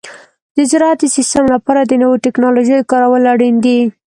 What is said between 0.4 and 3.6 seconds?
د زراعت د سیستم لپاره د نوو تکنالوژیو کارول اړین